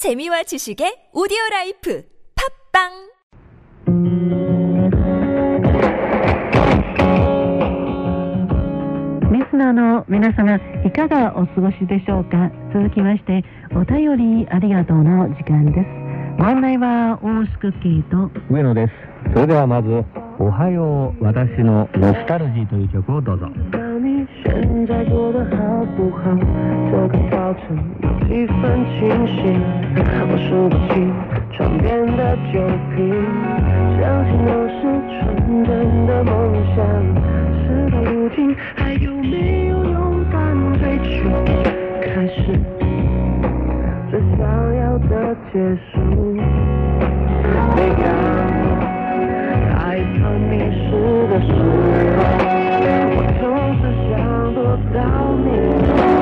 [0.00, 2.03] 재미와 지식의 오디오 라이프
[2.73, 3.11] 팝빵
[9.31, 10.55] リスナーの皆様
[10.85, 13.43] いかがお過ごしでしょうか続きまして
[13.75, 15.85] お便りありがとうの時間です
[16.39, 18.93] ご案内は大須クッキーと上野です
[19.33, 20.03] それではまず「
[20.39, 23.79] おはよう私のノスタルジー」という曲をどうぞ道你
[24.61, 25.57] 现在过得好
[25.97, 26.21] 不好？
[26.91, 29.59] 这个早晨有几分清醒，
[29.97, 30.93] 我数不清
[31.51, 32.61] 床边的酒
[32.93, 32.97] 瓶，
[33.97, 35.19] 相信都是纯
[35.65, 35.69] 真
[36.05, 36.31] 的梦
[36.75, 36.77] 想。
[37.65, 40.39] 事到如今，还有没有勇敢
[40.79, 41.09] 追求？
[42.03, 42.37] 开始
[44.11, 44.39] 最想
[44.75, 45.11] 要的
[45.51, 45.57] 结
[45.91, 45.91] 束。
[47.75, 48.05] 每当
[49.73, 50.85] 害怕迷失
[51.29, 51.49] 的时
[52.15, 52.60] 候，
[54.77, 56.20] 想躲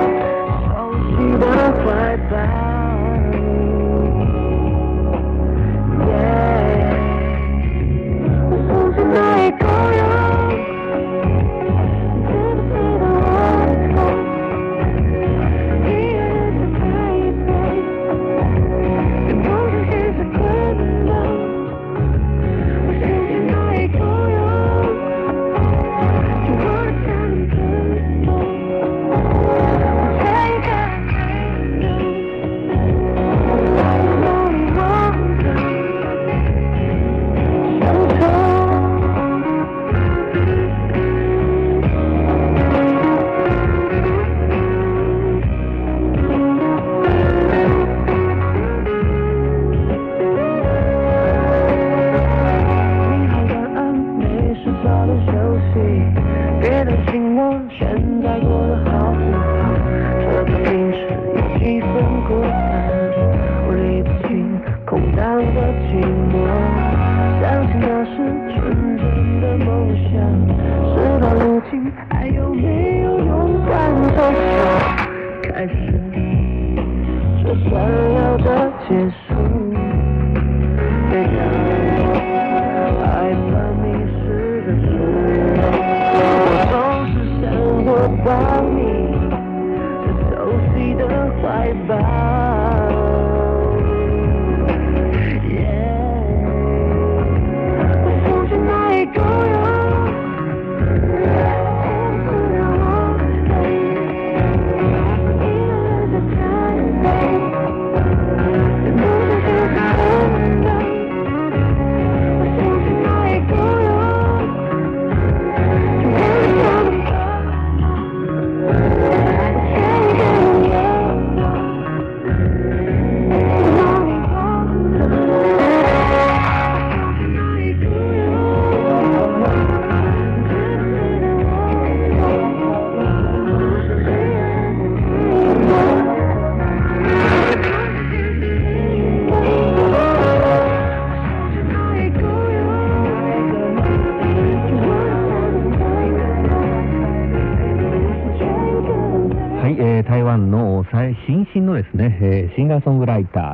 [58.85, 59.73] 好不好。
[60.19, 60.97] 这个平时
[61.35, 61.89] 有几分
[62.27, 62.68] 孤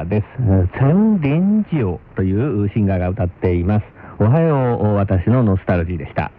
[0.05, 0.25] ーです。
[0.39, 3.85] えーチェン・リンジオというシンガーが歌っています。
[4.19, 6.31] おはよう、私のノスタルジーでした。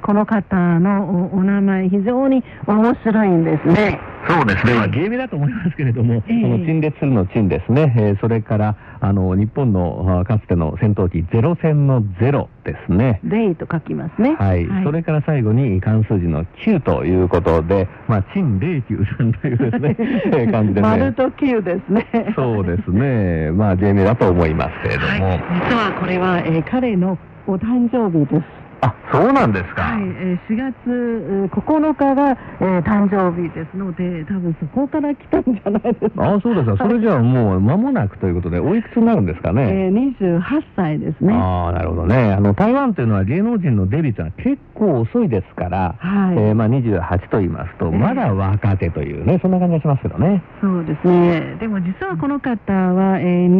[0.00, 4.00] この方のおお名前非常に面白いんですね。
[4.28, 6.42] そうですね、まあ、芸名だと思いますけれども、ええ。
[6.42, 13.20] その陳列するの陳ですね、えーそれからあの日本のあかつての戦闘機ゼロ戦のゼロですね。
[13.24, 14.34] レイと書きますね。
[14.36, 19.96] はい、それから最後に関数字の9ということで、まあ、陳霊九さんというですね、
[20.26, 20.88] えー感じですね。
[20.88, 22.32] 丸と9ですね。
[22.34, 25.28] そうですね、まあ、芸名だと思いますけれども。
[25.28, 29.82] はい、実はこれは、えー彼のお誕生日ですあ、そうなんですか。
[29.82, 32.30] はい、えー4月えー9日が、
[32.60, 36.34] えー誕生日ですので、多分そこから来たんじゃないですか。
[36.34, 36.76] あそうですか。
[36.86, 39.62] それじゃあもう間もなくということで、おいくつになるんですかね。
[39.62, 40.42] えー、28
[40.76, 41.32] 歳ですね。
[41.34, 42.32] ああ、なるほどね。
[42.32, 50.42] あの、台湾というのは芸能人のデビューというのは結構遅いですから、はいえーまあ28と言いますと、まだ若手というね、そんな感じがしますけどね。
[50.60, 51.56] そうですね。
[51.60, 53.56] でも実はこの方は、えー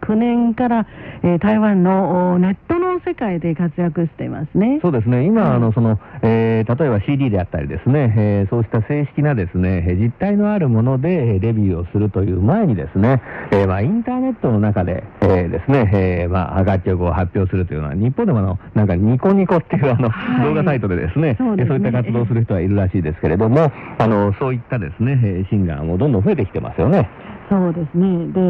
[0.00, 0.86] 2009年から、
[1.22, 4.78] えー台湾のおネットの世界で活躍していますね。
[4.82, 5.24] そうですね。
[5.24, 13.22] 今、はいあの、その、えー例えば CD であったりですね、えーそうした正式なですね、えー実体のあるものでえーデビューをするという前にですね、
[13.52, 27.08] えーまあ、インターネットの中で、えーですね、えーまあ、楽曲を発表するというのは、日本でもあの、なんかニコニコっていうあの、はい動画サイトでですね、そうねえーそういった活動をする人はいるらしいですけれども、あの、そういったですね、えーシンガーもどんどん増えてきてますよね。
[27.50, 28.28] そうですね。
[28.32, 28.42] で、え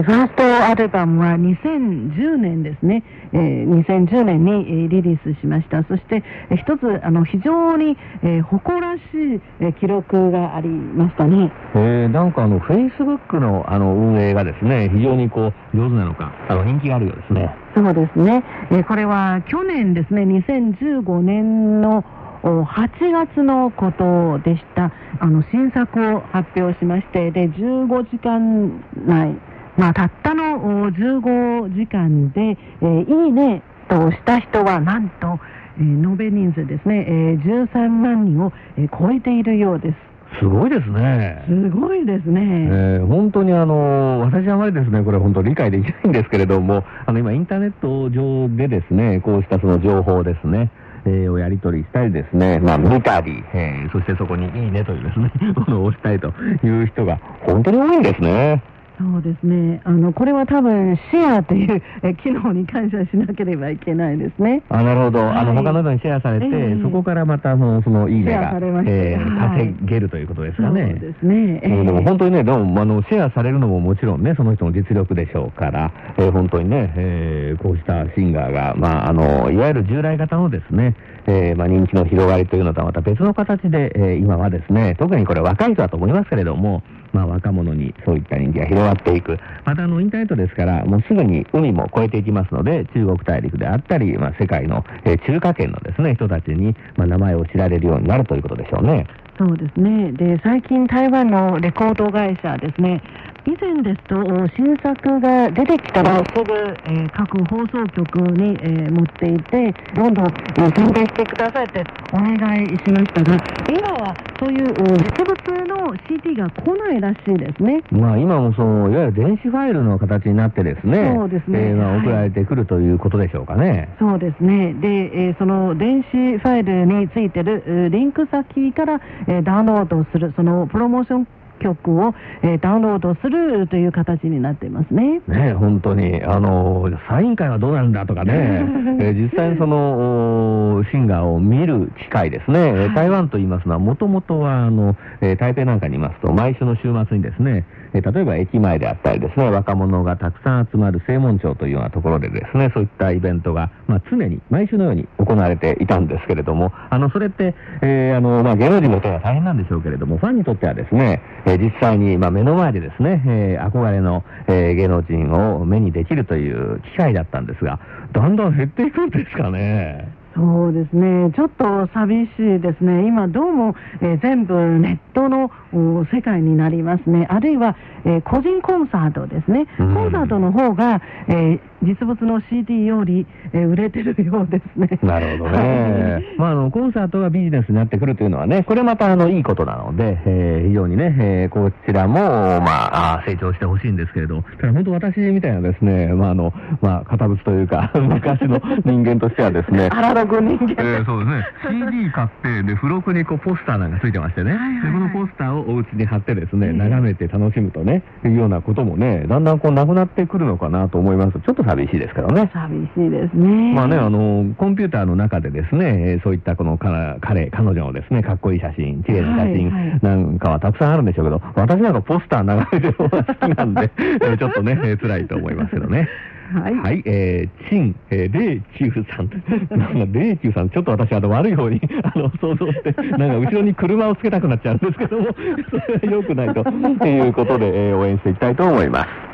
[0.00, 3.02] ーファーストアルバムは2010年ですね。
[3.32, 5.82] えー2010年に、えーリリースしました。
[5.84, 11.50] そして、えー一つ、あの、非常に、えー誇らしい、えー記録がありましたね。
[11.74, 17.54] えー、なんかあの、フェイスブックのあの運営がですね、非常にこう、上手なのか、あの、人気があるようですね。
[17.74, 18.44] そうですね。
[18.70, 22.04] えーこれは去年ですね、2015年のお
[22.42, 24.90] 8月のことでした。
[25.20, 29.36] あの、新作を発表しまして、で、15時間内、
[29.76, 35.38] まあ、たったのお15時間で、えーいいねと押した人は、なんと、
[35.78, 39.96] えー延べ人数ですね、えー13万人を、えー超えているようです。
[40.40, 41.44] すごいですね。
[41.46, 42.40] すごいですね。
[42.42, 50.70] えー本当にあの、私はあまりですね、これ本当理解できないんですけれども、あの今インターネット上でですね、こうしたその情報ですね、
[51.06, 56.28] えーをやり取りしたりですね、まあ見たり、えーそしてそこにいいねというですね、ものを押したいと
[56.64, 57.16] いう人が
[57.46, 58.62] 本当に多いんですね。
[58.98, 59.80] そうですね。
[59.84, 64.62] あの、これは多分、シェアという、え機能に感謝しなければいけないですね。
[64.68, 68.52] あなるほど、あのはい他の人にシェアされて、ええそこからまたそのそのいいねが
[68.84, 70.94] えーはい稼げるということですそうかね。
[70.94, 71.60] ですね。
[71.62, 80.94] えうんでもえ本当にね、でもあのシェアされるのももちろんね、その人の実力でしょうから、えー本当にね、えーこうしたシンガーが、まあ、あのいわゆる従来型のですね、
[81.26, 89.38] えーまあ、人気の広がりというのとはまた別の形で、えー今はですね、特にこれ若い人だと思いますけれども、まあ、若者にそういった人気が広がっていく。
[89.64, 99.06] またあのインターネットですから、もうすぐに海も越えていきますので、中国大陸であったり、まあ、世界の、えー中華圏のですね、人たちに、まあ、名前を知られるようになるということでしょうね。
[99.38, 100.12] そうですね。
[100.12, 103.02] で、最近台湾のレコード会社ですね、
[103.44, 104.22] 以前ですと、
[104.56, 106.52] 新作が出てきたらすぐ、
[106.86, 113.34] えー各放送局に、えー持っていて、どんどん、えー宣伝してくださいってお願いしましたが、
[113.68, 117.82] 今はそういううん実物の CD が来ないらしいですね。
[117.90, 123.88] まあ今もその、いわゆる電子ファイルの形になってですね、そうですねえーまあはい送られてくるということでしょうかね。
[123.98, 124.72] そうですね。
[124.74, 124.86] で、
[125.26, 131.26] えーその電子ファイルについてるえーリンク先から、えーダウンロードする、そのプロモーション
[131.62, 135.20] 曲を、えーダウンロードするという形になっていますね。
[135.26, 138.32] ねえ本当に、あの、サイン会はどうなるんだとかね、
[139.00, 147.64] えー実際にその、おシンガーを見る機会ですね、えー台湾と言いますのは、もともとは、あの、えー台北なんかにいますと、毎週の週末にですね、
[147.94, 167.78] え例えば駅前であったりですね、若者がたくさん集まる正門町というようなところでですね、そういったイベントが、まあ、常に、毎週のように行われていたんですけれども、あの、それって、えーあの、まあ、芸能人の人は大変なんでしょうけれども、ファンにとってはですね、えー実際に、まあ、目の前でですね、えー憧れの、え芸能人を目にできるという機会だったんですが、
[168.12, 170.21] だんだん減っていくんですかね。
[170.34, 171.30] そうですね。
[171.36, 173.06] ちょっと寂しいですね。
[173.06, 177.26] 今どうも、えー全部ネットのお世界になりますね。
[177.28, 179.66] あるいは、えー個人コンサートですね。
[179.78, 184.98] うんコンサートの方が、えー実物の CD より、えー売れてるようですね。
[185.02, 186.38] なるほどはねい。
[186.38, 200.74] まあ、あの、コンサートがビジネスになってくるというのはね、これまた、あの、いいことなので、えー非常にね、えーこちらも、まあ、成長してほしいんですけれど、ただ本当私みたいなですね、まあ、あの、まあ、堅物というか、 昔の人間としてはですね、アナログ人間。
[200.78, 201.44] えーそうですね。
[201.90, 204.52] CD 買って、で、付録にこうポスターなんかついてましてね。
[204.52, 211.32] はいはいはいで、このポスターをお家に貼ってですね、ええ眺めて楽しむとね、いうようなこともね、だんだんこうなくなってくるのかなと思います。
[211.40, 212.50] ちょっと寂しいですけどね。
[212.52, 213.74] 寂しいですね。
[213.74, 226.08] まあね、あの、コンピューターの中でですね、えーそういったこのか彼、彼女のですね、かっこいい写真、綺麗な写真はいはいなんかはたくさんあるんでしょうけど、私なんかポスター眺めてる方が好きなんで、 えーちょっとね、えー辛いと思いますけどね。
[226.52, 226.74] はい。
[226.74, 229.78] はい、えー、チン、えー、レイチュウさん。
[229.78, 235.28] なんか、レイチュウさん、ちょっと私、あの、悪い方に、 あの、想像して、なんか、後ろに車をつけたくなっちゃうんですけども、
[235.70, 235.76] そ
[236.06, 236.60] れは良くないと、
[237.06, 239.31] いうことで、えー応援していきたいと思います。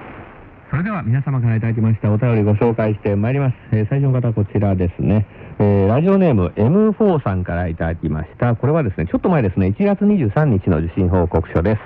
[0.70, 3.54] それでは皆様からいただきましたお便りご紹介してまいります。
[3.72, 5.26] えー最初の方はこちらですね。
[5.58, 8.54] えーラジオネーム M4 さんからいただきました。
[8.54, 11.80] これはですね、ちょっと前ですね、1月23日の地震報告書です。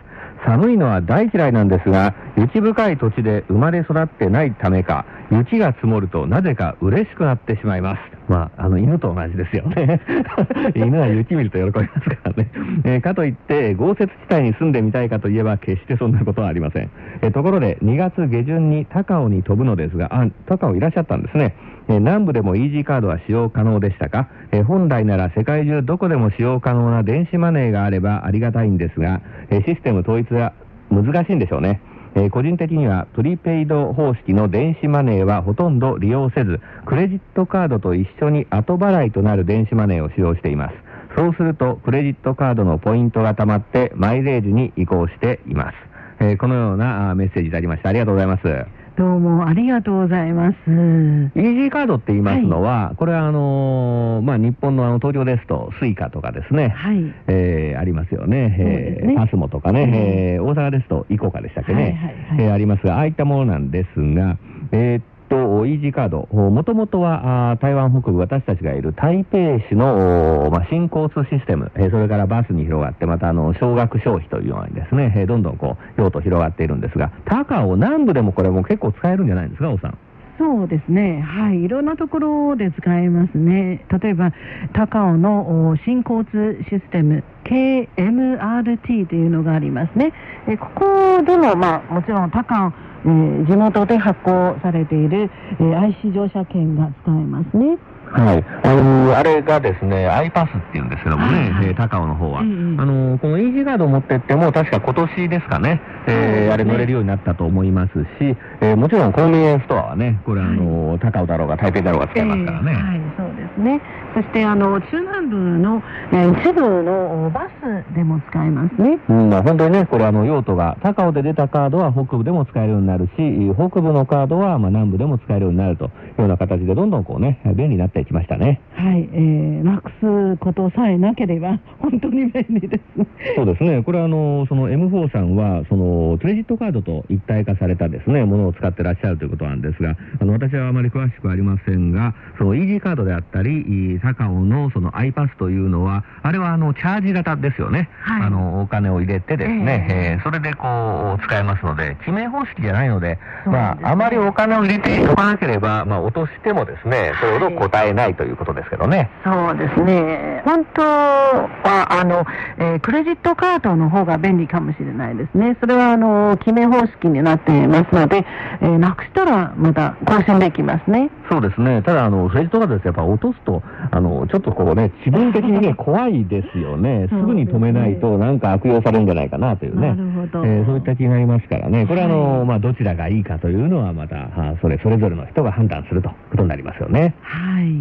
[0.44, 8.00] 寒いのは大嫌いなんですが、雪深い土地で生まれ育ってないためか、雪が積もるとなぜか嬉しくなってしまいます。
[8.32, 10.00] まあ、あの、犬と同じですよね。
[10.74, 12.48] 犬は雪見ると喜びますからね。
[12.84, 16.88] えーかといって、豪雪地帯に住んでみたいかといえば、決してそんなことはありません。
[17.20, 21.54] えーところで、2月下旬に高尾に飛ぶのですが、あ、高尾いらっしゃったんですね。
[21.88, 29.20] えー南部でもイージーカードは使用可能でしたか、えー本来なら世界中どこでも使用可能な電子マネーがあればありがたいんですが、
[29.50, 30.54] えーシステム統一は
[30.90, 31.80] 難しいんでしょうね。
[32.14, 40.74] えー個人的にはプリペイド方式の電子マネーはほとんど利用せず、クレジットカードと一緒に後払いとなる電子マネーを使用しています。
[41.16, 45.76] そうすると、クレジットカードのポイントが貯まってマイレージに移行しています。
[46.20, 48.81] えーこのようなメッセージいただきましたありがとうございます。
[48.96, 50.54] どうもありがとうございます。
[50.56, 56.98] イージーカードって言いますのは、これはあのーまあ、日本のあの東京ですと、スイカとかですね、はい。
[57.26, 60.42] えーありますよね、えーパスモとかね、えー。
[60.44, 62.16] 大阪ですと、イコカでしたっけね、はいはいはい。
[62.44, 64.36] えーありますが、ああいったものなんですが、
[64.72, 79.98] えーっと、イージーカード、もともとは台湾北部、私たちがいる台北市の、まあ、新交通システム、えそれからバスに広がって、またあの少額消費というようにですね、えどんどんこう用途広がっているんですが、高雄、南部でもこれも結構使えるんじゃないですか、王さん。
[80.42, 84.32] そうですね、はい、いろんなところで使えますね、例えば
[84.74, 90.12] 高尾の新交通システム、KMRT というのがありますね、
[90.48, 92.72] えここでも、まあ、もちろん高尾、
[93.04, 95.30] えー地元で発行されている、
[95.60, 97.78] えー IC 乗車券が使えますね。
[98.12, 98.44] はい。
[98.64, 102.42] あのあれがですね、アイパスっていうんですけどもね、はいはいえー高尾の方は。
[102.42, 112.72] ええあのこのイージーガードを持ってっても、確か今年ですかね、えーあれ乗れるようになったと思いますし、えーもちろんコンビニエンスストアはね、これあの、高尾だろうが台北だろうが使えますからね。
[112.72, 113.80] えーはい、そうですね。
[114.14, 118.98] そしてあの中南部の、えー一部のおバスでも使えますね。
[119.08, 123.10] うんまあ、本当にね、これあの用途が、高尾で出たカードは北部でも使えるようになるし、
[123.54, 125.88] 北部のカードはまあ南部でも使えるようになるとい
[126.18, 128.60] うような形で、どんどんこうね、便利になっていきましたね。
[128.74, 133.06] はい、えー、なくすことさえなければ本当に便利ですね。
[133.36, 159.10] そうですね、これはあのその M4 さんはそのクレジットカードと一体化されたですねものを使ってらっしゃるということなんですが、あの私はあまり詳しくありませんが、そのイージーカードであったり、い高尾のその iPass というのは、あれはあのチャージ型ですよね、はいあのお金を入れてですね、えええーそれでこう使えますので、記名方式じゃないので、ですねまあ、あまりお金を入れておかなければ、まあ、落としてもですね、それほど答えないということですけどね。
[159.24, 160.42] そうですね。
[160.44, 162.24] 本当は、あの、
[162.58, 165.56] えークレジットカードの方が便利かもしれないですね。
[165.60, 168.24] それは、あの、記名方式になっていますので、
[168.60, 171.10] えーなくしたらまた更新できますね。
[171.30, 171.82] そうですね。
[171.82, 173.62] ただ、あの、クレジットカードですやっぱ落とすと、
[173.94, 177.08] あの、ちょっとこうね、気分的にね、怖いですよね。
[177.10, 179.88] すぐに止めないと、なんか悪用されるんじゃないかなというね。
[179.88, 181.86] なるほどえーそういった気になりますからね。
[181.86, 187.14] これは、あの、はいまあ、どちらがいいかというのは、また、あそれ、それぞれの人が判断するということになりますよね。
[187.20, 187.74] はい。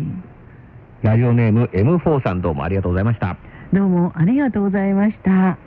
[1.02, 3.38] ラジオネーム M4 さんどうもありがとうございました。
[3.72, 5.58] どうもありがとうございました。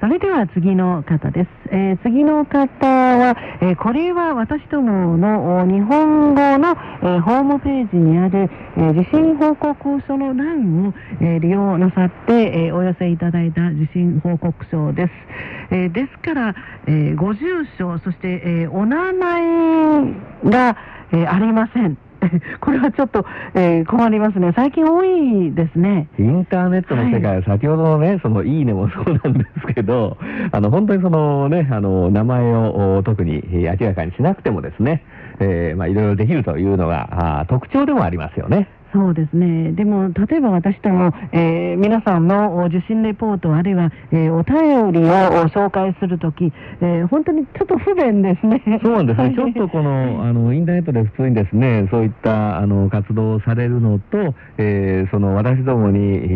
[0.00, 1.48] それでは次の方です。
[1.70, 15.12] えー次の方は、えーこれは私どもの日本語の、えーホームページにある、えー地震報告書の欄を、え利用なさって、えお寄せいただいた地震報告書です。
[15.70, 16.54] えですから、
[16.86, 20.12] えご住所、そして、えお名前
[20.44, 20.76] が、
[21.12, 21.96] えありません。
[22.60, 24.52] これはちょっと、えー困りますね。
[24.54, 26.08] 最近多いですね。
[26.18, 30.16] インターネットの世界は先ほどのね、そのいいねもそうなんですけど、
[30.50, 35.02] あの、本当にそのね、あの、名前をお特にえー明らかにしなくてもですね、
[35.40, 38.68] えーまあ、いろいろできるというのが、特徴でもありますよね。
[38.96, 39.72] そうですね。
[39.72, 46.50] でも、例えば私ども、えー皆さんのお受信レポート、あるいは、えーお便りをお紹介するとき、
[46.80, 48.62] えー本当にちょっと不便ですね。
[48.82, 49.24] そうなんですね。
[49.24, 56.26] は いちょっとこの、あの、インターネットで普通にですね、そういった、あの、活動をされるのと、えーその、私どもに、え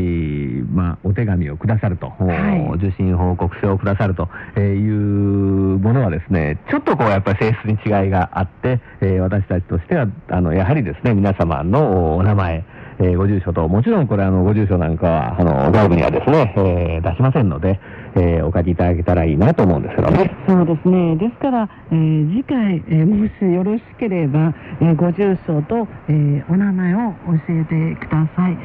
[0.63, 17.81] ーまあ、お手紙をくださると、はいお受信報告書をくださるとえーいうものはですね、ちょっとこう、やっぱり性質に違いがあって、えー私たちとしては、あの、やはりですね、皆様のお名前、えーご住所と、もちろんこれ、あの、ご住所なんかは、あの、外部にはですね、えー出しませんので、
[18.17, 20.31] えーお書きいただけたらいいなと思うんですけどね。
[20.47, 21.17] そうですね。
[21.17, 27.15] ですから、えー次回、えーもしよろしければ、えーご住所と、えーお名前を教
[27.51, 28.57] えてください。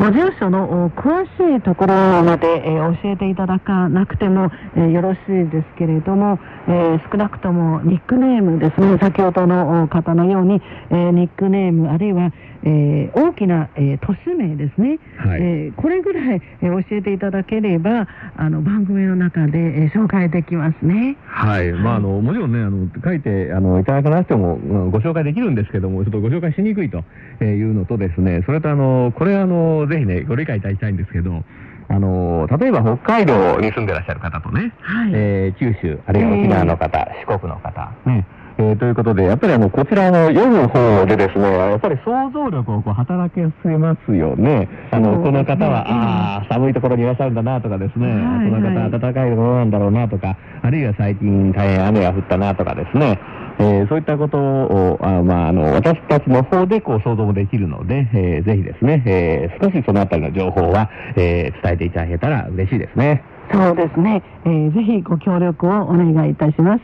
[0.00, 6.38] ご住所の詳しいところまで、えー教えていただかなくても、えーよろしいですけれども、
[6.68, 12.32] えー少なくともニックネームですね、先ほどのお方のように、えーニックネームあるいは、
[12.64, 21.16] えー大きな、えー都市名ですね、はいえーこれぐらい、えー教えていただければ、あの番組の中で、えー紹介できますね。
[21.26, 21.72] はい。
[21.72, 27.02] まあ、あの、もちろんね、あの、書いて、あの、いただかなくても、うんご紹介できるんですけども、ちょっとご紹介しにくいと
[27.40, 31.42] えーいうのとですね、それとあの、これあの、ぜひね、ご理解いただきたいんですけど、
[31.88, 35.10] あの、例えば北海道に住んでらっしゃる方とね、はい。
[35.14, 38.26] えー九州、あるいは沖縄の方、四国の方、ね、
[38.58, 44.68] えーということで、やっぱりあの、こちらの読む方でですね、やっぱり想像力をこう働かせますよね。
[44.90, 53.18] あの、この方は、うんああ、寒いところにいらっしゃるんだなとかですね、はいこの方はいは暖かいところなんだろうなとか、あるいは最近大変雨が降ったなとかですね、
[53.58, 63.22] えーそういったことを、あまあ、あの、私たちの方でこう想像もできるので、えーぜひですね、えー少しそのあたりの情報は、えー伝えていただけたら嬉しいですね。
[63.52, 66.82] そうですね、えーぜひご協力をお願いいたします。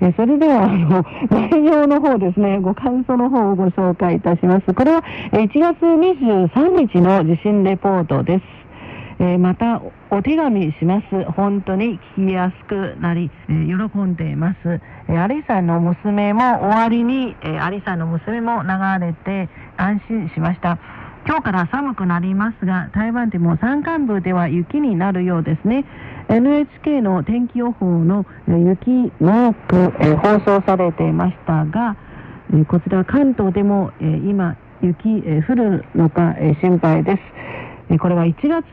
[0.00, 4.74] えーそれでは、あの、 内容の方ですね、ご感想の方をご紹介いたします。
[4.74, 5.02] これは、
[5.32, 8.61] えー1月23日の地震レポートです。
[9.22, 11.24] えーまたお手紙します。
[11.30, 14.58] 本当に聞きやすくなり、えー喜んでいます。
[15.08, 18.68] えーアリさんの娘も終わりに、えーアリさんの娘も流
[19.06, 20.76] れて安心しました。
[21.24, 25.84] 今日から寒くなりますが、台湾でも山間部では雪になるようですね。
[26.28, 31.96] NHK の天気予報のえ雪マーク、えー放送されていましたが、
[32.52, 37.22] えーこちら関東でも、えー今雪、えー降るのか、えー心配です。
[37.98, 38.64] これは1月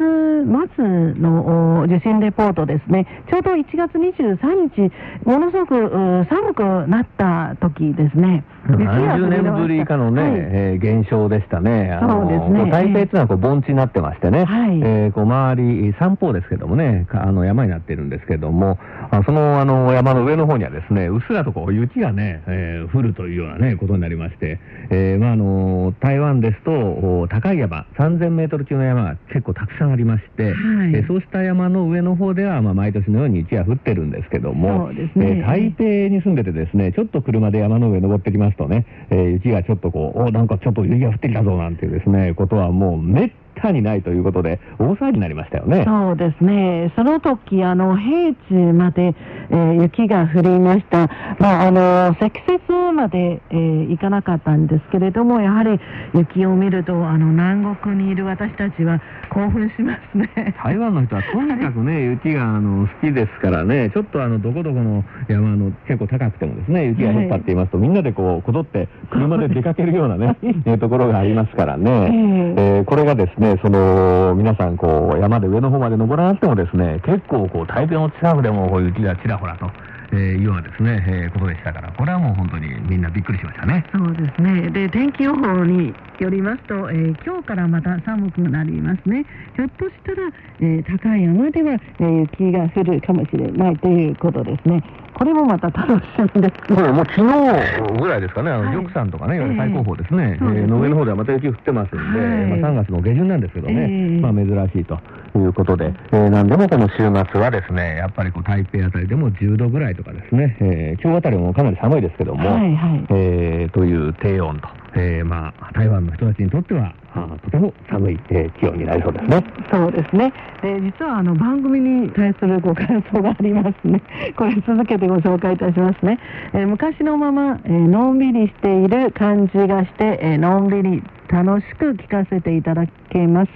[0.75, 0.83] 末
[1.21, 3.05] の受信レポートですね。
[3.29, 4.91] ちょうど1月23日、
[5.25, 8.43] ものすごく寒くなった時ですね。
[8.77, 10.31] 雪が降30りました年ぶり以下のね、はい。
[10.35, 11.97] えー現象でしたね。
[12.01, 12.63] そうですね。
[12.65, 14.79] こ台北っていうのはこう盆地になってましてね、はい。
[14.81, 18.77] えーこう周り、山方ですけどもね、かあの山になってるんですけども、
[19.11, 24.59] あそのあの山の上の方にはですね、うっすらとこう雪がね、えー降るというようなね、ことになりまして、
[24.89, 30.53] えーまああの、台湾ですと、お高い山、3000メートル級の山が結構たくさんありまして、はい。
[30.53, 35.29] えーそうした山の上の方では、まあ、毎年のように雪が降ってるんですけども、そうですね。
[35.39, 45.83] えー台北に住んでてですね、ちょっと車で山の上登ってきますとね、えー雪がちょっとこう、おなんかちょっと雪が降ってきたぞなんていうですね、ことはもうめったにないということで、大騒ぎになりましたよね。
[45.85, 46.91] そうですね。
[46.95, 49.13] その時、あの、平地まで、
[49.51, 51.09] えー雪が降りました。
[51.39, 52.61] まあ、あの、積雪
[52.93, 55.79] まで、えー行かなかったんですけれども、やはり
[56.13, 59.01] 雪を見ると、あの、南国にいる私たちは
[59.31, 60.29] 興奮しますね。
[60.63, 70.35] 台湾の人はとにかくね、雪があの好きですからね、ちょっとあのどこどこの山の結構高くてもですね、雪が降ったって言いますと、みんなでこう、こぞって車で出かけるようなね、
[70.65, 79.69] えーところがありますからね、ええーこれがですね、その、皆さんこう、山で上の方まで登らなくてもですね、結構こう、大量の近くでもこう雪がちらほらと。
[80.11, 83.85] えーようなですね、えーことでしたから、これはもう本当にみんなびっくりしましたね。
[83.93, 84.69] そうですね。
[84.69, 89.25] で、天気予報によりますと、えー今日からまた寒くなりますね。
[89.55, 90.29] ひょっとしたら、
[90.61, 94.83] えー高い山では、えー雪が降るかもしれないということですね。
[95.13, 96.81] これもまた楽しみですね。
[96.81, 102.27] もうもう昨日ぐらいですかね、あの、はい玉山とかね、いわゆる最高峰ですね、ええそうですねえーの上の方ではまた雪降ってますんで、はい
[102.61, 104.97] まあ、3月の下旬なんですけどね、ええまあ珍しいと
[105.35, 106.97] いうことで、えーなんでもこの週
[107.31, 113.05] 末はですね、やっぱりこう台北あたりでも10度ぐらいとかですね、えー今日あたりもかなり寒いですけども、はいはい。
[113.11, 119.43] えーという低温と、えーまあ台湾の人たちにとっては、あとても寒い、えー気温になりそうですね。
[119.71, 120.33] そうですね。
[120.61, 124.01] で、実はあの番組に対するご感想がありますね。
[124.35, 126.17] これ続けてご紹介いたしますね。
[126.53, 133.49] えー昔のまま、えーのんびりしている感じがして、えーのんびり楽しく聞かせていただけます。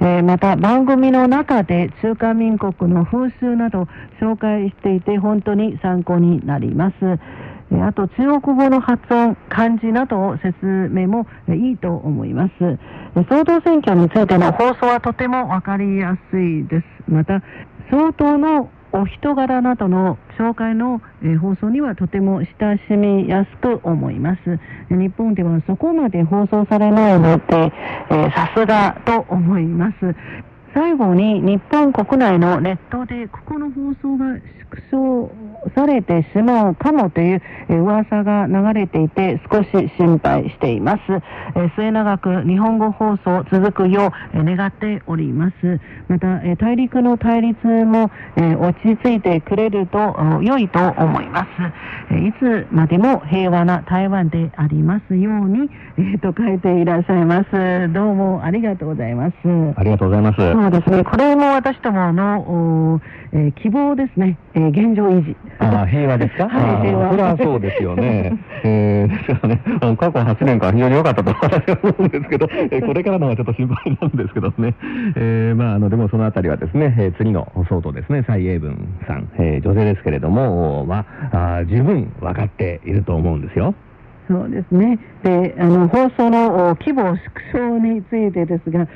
[0.00, 3.86] えーまた番組の中で中華民国の風習など
[4.20, 6.94] 紹介していて本当に参考になります。
[7.80, 10.54] あと中国語の発音、漢字などを説
[10.90, 12.52] 明もいいと思います。
[13.28, 16.84] 総統選挙についての放送はとてもわかりやすいです。
[17.08, 17.42] また、
[17.90, 24.58] 総統のお人柄などの紹介の、え放送にはとても親しみやすく思います。
[24.90, 27.72] 日本ではそこまで放送されないので、
[28.10, 30.14] えさすがと思います。
[30.74, 34.40] 最後に日本国内のネットでここの放送が
[34.90, 35.30] 縮小
[35.74, 41.02] されてしまうかもという噂が流れていて少し心配しています。
[41.54, 45.80] え末永く日本語放送続くよう願っております。
[46.08, 51.48] またえ大陸の対立もえ落ち着いてくれると良いと思います。
[52.10, 57.92] えいつまでも平和な台湾でありますように、えーと書いていらっしゃいます。
[57.92, 59.34] どうもありがとうございます。
[59.76, 60.61] ありがとうございます。
[60.62, 61.04] そうですね。
[61.04, 62.40] これも私どもの、
[62.94, 63.00] お
[63.32, 64.38] えー希望ですね。
[64.54, 65.36] えー現状維持。
[65.58, 66.46] ああ、平和ですか？
[66.48, 68.32] はい平和それはそうですよね。
[68.64, 74.74] えー、ですからね、あの過去8年間非常に良かったと私は思うんですけど、えーこれからのはちょっと心配なんですけどね。
[75.16, 83.74] えー、まあ、あの、でもそのあたりはですね、えー次の総統ですね、蔡英文さん、えー女性ですけれども、まあ、あー十分分かっていると思うんですよ。
[84.28, 84.98] そうですね。
[85.24, 87.18] で、あの、放送のお規模縮
[87.52, 88.86] 小についてですが、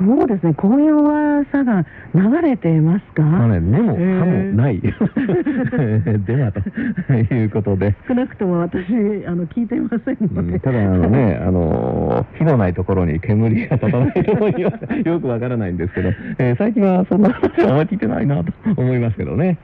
[0.00, 0.54] そうですね。
[0.54, 1.84] こういう噂が
[2.14, 4.80] 流れていますか、まあね、でも、かえーもない。
[4.80, 7.94] では、ということで。
[8.08, 8.76] 少なくとも私、
[9.26, 10.52] あの、聞いていませんので。
[10.52, 14.72] うんただ、あのね、 あの火のないところに煙が立たないとには
[15.04, 19.58] よくわからないんですけど、えー最近はそんな話はあんまり聞いてないなと思いますけどね。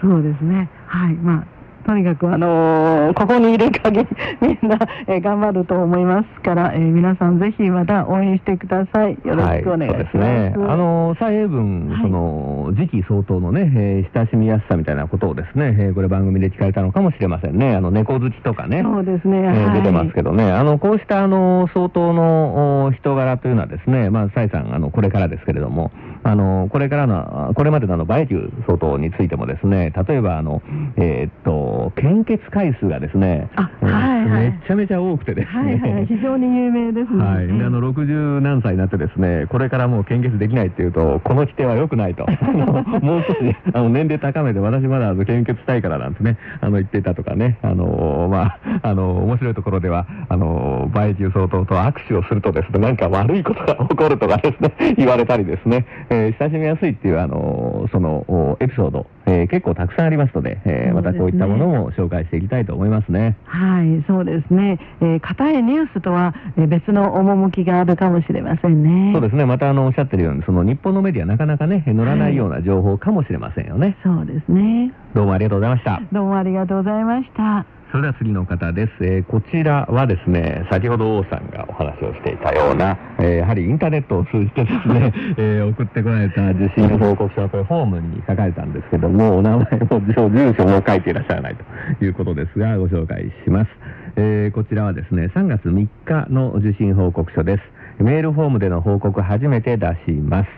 [0.00, 0.68] そうですね。
[0.86, 1.14] はい。
[1.14, 1.44] まあ、
[1.82, 4.08] とにかく、あのーここにいる限り、
[4.40, 9.18] みんな、えー頑張ると思いますから、えー皆さんぜひまた応援してください。
[9.24, 9.96] よろしくお願いします。
[9.96, 10.54] はい、そうですね。
[10.68, 17.74] あの、蔡英文、はいその、次期総統のね、えー親しみやすさみたいなことをですね、えーこれ番組で聞かれたのかもしれませんね。
[17.74, 18.82] あの、猫好きとかね。
[18.82, 25.90] そうですね、えーはい出てますけどね、あのこうしたあの総統のお人柄というのはですね、まあ、蔡さん、あのこれからですけれども、
[26.24, 30.62] あのこれからの、これまでのあのバイキュー総統についてもですね、例えばあの、
[30.96, 31.50] えーっと、
[31.96, 34.50] 献血回数がですね、あえーはいはい。
[34.50, 37.24] めっちゃめちゃ多くてですね、はいはい、非常に有名ですね。
[37.24, 42.26] はい、であの60何歳になってですね、これからもう献血できないっていうと、この規定は良くないと、
[43.02, 63.36] もう少しあの年齢高めて、私まだ献血したいからなんてね、あの言っていたとかね、あのまあ、あの面白いところでは、あのバイキュー総統と握手をするとですね、なんか悪いことが起こるとかですね、言われたりですね、えー親しみやすいっていうあのそのおエピソード、えー結構たくさんありますので、えーまたこういったものも紹介していきたいと思いますね。
[63.44, 64.78] はい、そうですね。
[65.00, 69.12] えー、硬いニュースとは、えー別の趣があるかもしれませんね。
[69.12, 73.96] そうですね、またあのおっしゃってるように、その日本のメディア、なかなかね、乗らないような情報かもしれませんよね。
[74.02, 74.92] そうですね。
[75.14, 76.00] どうもありがとうございました。
[76.12, 77.66] どうもありがとうございました。
[77.90, 78.92] それでは次の方です。
[79.02, 91.56] えーこちらはですね、先ほど王さんがお話をしていたような、えーやはりインターネットを通じてですね、 えー送ってこられた受信報告書はこれフォームに書かれたんですけども、お名前も住住所も書いていらっしゃらない
[91.98, 93.70] ということですが、ご紹介します。
[94.16, 98.02] えーこちらはですね、3月3日の受信報告書です。
[98.02, 100.50] メールフォームでの報告初めて出します。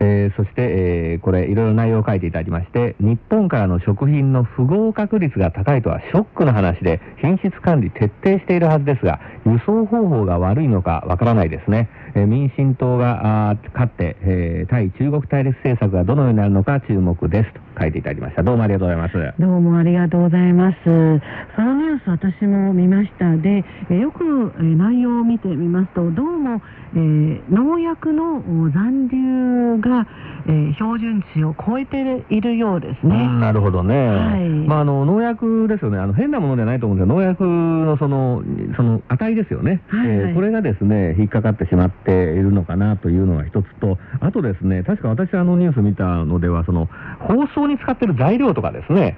[0.00, 18.42] えーそして、えーこれいろいろ内容を書いていただきまして日本からの食品の不合格率が高いとはショックな話で品質管理徹底しているはずですが輸送方法が悪いのかわからないですね、えー民進党があ勝って、えー対中国対立政策がどのようになるのか注目ですと書いていただきました。
[18.42, 19.34] どうもありがとうございます。
[19.38, 20.76] どうもありがとうございます。
[20.84, 23.36] そのニュース私も見ました。
[23.36, 24.24] で、えーよく、
[24.56, 26.60] えー内容を見てみますと、どうも、
[26.94, 30.06] えー農薬のお残留が、
[30.46, 33.14] えー標準値を超えているようですね。
[33.16, 34.48] うんなるほどね、はい。
[34.48, 35.98] まあ、あの農薬ですよね。
[35.98, 38.42] あの、変なものじゃないと思うんですよ、農薬のその
[38.76, 40.16] その値ですよね、はいはい。
[40.16, 46.88] えーこれがですね引っかかってしまっているのかなというのが一つと、あとですね、確か私、あのニュース見たのでは、その
[47.20, 49.16] 包装に使ってる材料とかですね、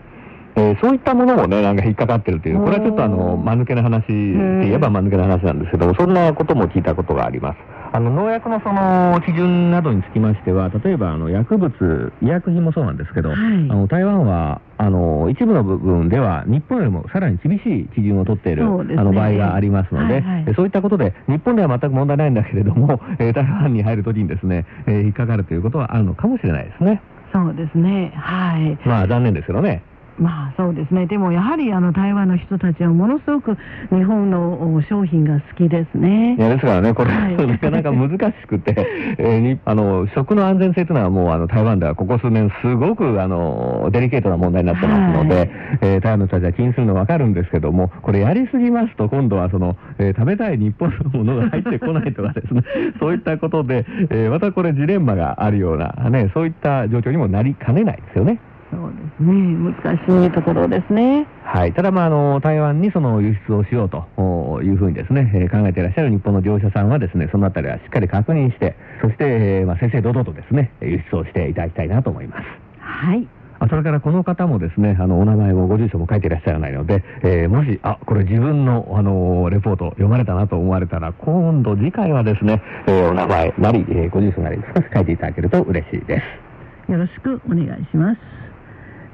[0.57, 7.59] えーそういったものもね、なんか引っかかってるという、これはちょっとあの、間抜けな話って言えば間抜けな話なんですけども、そんなことも聞いたことがあります。
[7.93, 13.39] あの、農薬のその基準などにつきましては、例えばあの、薬物、医薬品もそうなんですけど、はい。
[13.39, 13.41] あ
[13.75, 18.95] の、台湾は、あの、一部の部分では、日本よりもさらに厳しい基準を取っている、ね。
[18.97, 27.03] あの、場合がありますので、はいはいえそういったことで、日本では全く問題ないんだけれども、 えー台湾に入るときにですね、えー引っかかるということはあるのかもしれないですね。
[27.33, 28.13] そうですね。
[28.17, 28.79] はい。
[28.89, 29.83] まあ、残念ですけどね。
[30.19, 31.07] まあそうですね。
[31.07, 33.57] でもやはりあの台湾の人たちはものすごく
[33.91, 36.41] 日本のお商品が好きですねい。
[36.41, 38.75] やですからね、これ、はい なかなか難しくて、
[39.19, 45.51] えーにあの食の安全性というのは、もうあの台湾ではここ数年、すごくあのデリケートな問題になってますので、はい
[45.83, 52.63] えー台湾の人たちは気にするの分かるんですけども、これ、やりすぎますと、今度はその、えー食べたい日本のものが入ってこないとかですね、
[52.99, 58.39] そういったことで、えーまたこれ、ジレンマがあるような、ね、そういった状況にもなりかねないですよね。
[58.77, 59.33] そうですね。
[59.57, 61.27] 難しいところですね。
[61.45, 72.45] はい、ただ、まあ、あの台湾にその輸出をしようとおいうふうにですね、えー考えていらっしゃる日本の業者さんはですね、そのあたりはしっかり確認して、そして、えーまあ、正々堂々とですね、輸出をしていただきたいなと思います。
[72.81, 73.27] はい。
[73.59, 86.93] あそれからこの方もですね、あの、お名前もご住所も書いていらっしゃらないので、えーもし、あ、これ自分の、あのレポート読まれたなと思われたら、今度次回はですね、えーお名前なり、えーご住所なり少し書いていただけると嬉しいです。
[86.93, 88.46] よろしくお願いします。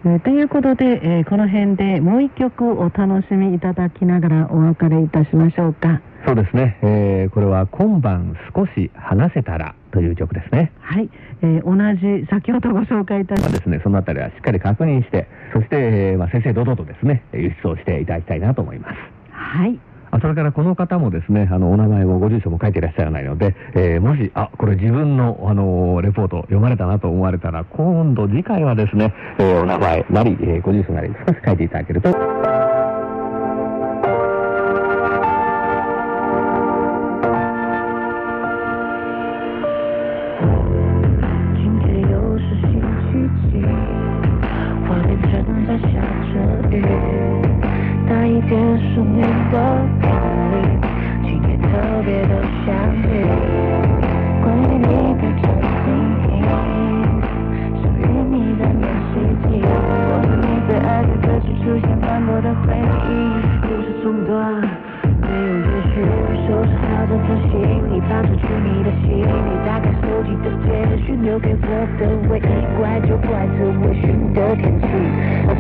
[0.04, 6.00] えーということで、えーこの辺でもう一曲お楽しみいただきながらお別れいたしましょうか。
[6.26, 10.72] そうですね、えーこれは今晩少し話せたらという曲ですね。
[10.80, 11.08] はい。
[11.42, 11.76] えー同
[12.20, 18.96] じ先ほどご紹介いたしまあですね、そのあたりはしっかり確認して、そして、えーまあ、正々堂々とですね、輸出をしていただきたいなと思います。
[19.30, 19.78] はい。
[20.20, 32.10] それからこの方もですね、あの、お名前もご住所も書いていらっしゃらないので、えーもし、あ、これ自分の、あのレポート読まれたなと思われたら、今度次回はですね、えーお名前なり、えご住所なり少し書いていただけると、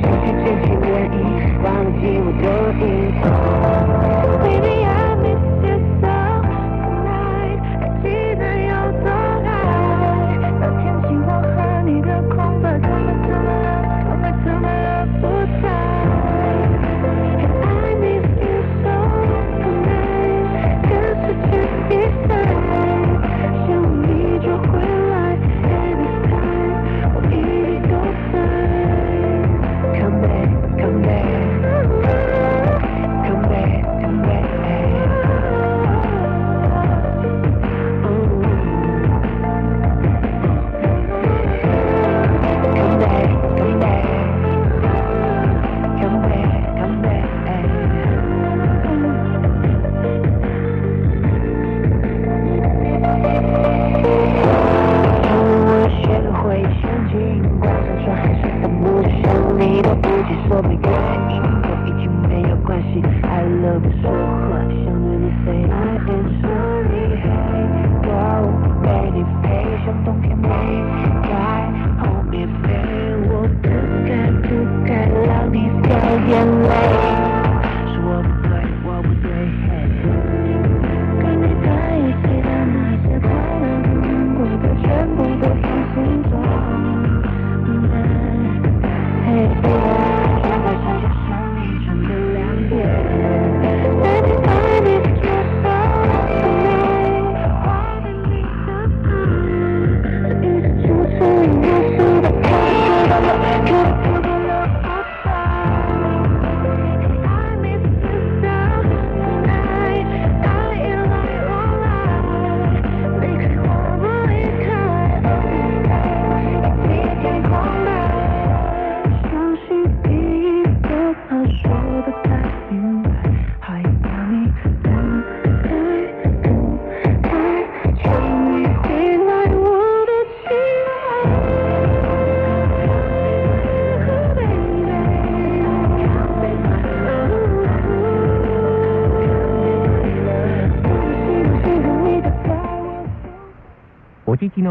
[0.02, 1.16] 失去真心愿意，
[1.62, 1.66] 忘
[2.00, 2.44] 记我都
[2.84, 2.91] 已。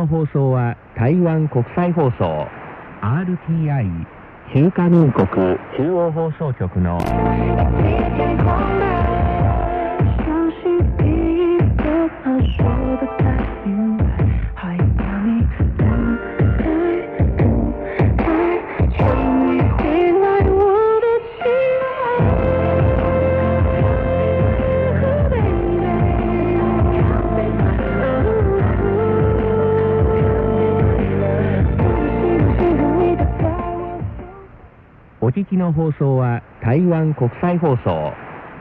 [0.02, 2.48] の放送は台湾国際放送
[3.02, 3.86] RTI
[4.54, 5.28] 中華民国
[5.78, 6.98] 中央放送局の。
[35.42, 38.14] 聞きの放送は台湾国際放送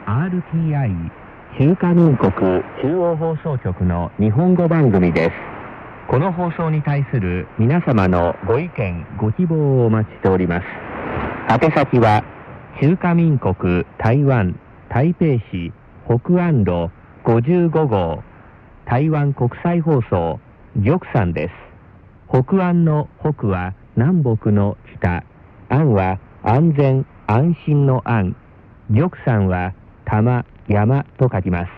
[0.06, 1.10] RTI
[1.58, 2.32] 中華民国
[2.80, 5.30] 中央放送局の日本語番組です。
[6.08, 10.64] この放送に対する皆様のご意見ご希望をお待ちしております。
[11.50, 12.24] 宛先は
[12.80, 15.72] 中華民国台湾台北市
[16.06, 16.90] 北安路
[17.24, 18.22] 55号
[18.86, 20.40] 台湾国際放送
[20.82, 21.52] 玉山です。
[22.30, 25.24] 北安の北は南北の北
[25.68, 28.34] 安は安全安心の安
[28.88, 29.74] 玉山は
[30.04, 31.72] 玉山と書きます。